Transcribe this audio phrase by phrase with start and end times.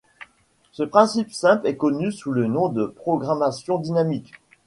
[0.71, 4.31] Ce principe simple est connu sous le nom de programmation dynamique.